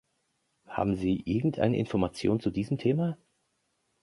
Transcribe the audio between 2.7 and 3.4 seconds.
Thema?